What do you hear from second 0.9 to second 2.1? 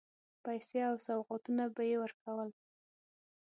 سوغاتونه به یې